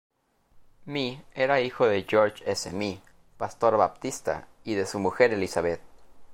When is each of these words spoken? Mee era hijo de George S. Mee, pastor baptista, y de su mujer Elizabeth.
Mee 0.85 1.21
era 1.35 1.61
hijo 1.61 1.85
de 1.85 2.05
George 2.09 2.43
S. 2.49 2.71
Mee, 2.71 3.03
pastor 3.37 3.77
baptista, 3.77 4.47
y 4.63 4.73
de 4.73 4.87
su 4.87 4.97
mujer 4.97 5.31
Elizabeth. 5.31 5.79